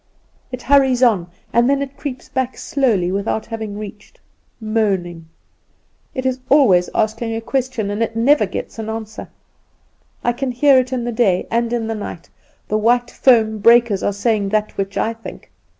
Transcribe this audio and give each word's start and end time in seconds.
It 0.51 0.63
hurries 0.63 1.03
on; 1.03 1.27
and 1.53 1.69
then 1.69 1.79
it 1.83 1.95
creeps 1.95 2.27
back 2.27 2.57
slowly 2.57 3.11
without 3.11 3.45
having 3.45 3.77
reached, 3.77 4.19
moaning. 4.59 5.29
It 6.15 6.25
is 6.25 6.39
always 6.49 6.89
asking 6.95 7.35
a 7.35 7.39
question, 7.41 7.91
and 7.91 8.01
it 8.01 8.15
never 8.15 8.47
gets 8.47 8.77
the 8.77 8.89
answer. 8.89 9.27
I 10.23 10.33
can 10.33 10.51
hear 10.53 10.79
it 10.79 10.91
in 10.91 11.03
the 11.03 11.11
day 11.11 11.45
and 11.51 11.71
in 11.71 11.85
the 11.85 11.93
night; 11.93 12.31
the 12.67 12.79
white 12.79 13.11
foam 13.11 13.59
breakers 13.59 14.01
are 14.01 14.11
saying 14.11 14.49
that 14.49 14.75
which 14.75 14.97
I 14.97 15.13
think. 15.13 15.51